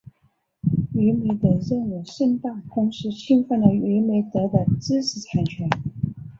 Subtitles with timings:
[0.95, 5.69] 娱美德认为盛大公司侵犯了娱美德的知识产权。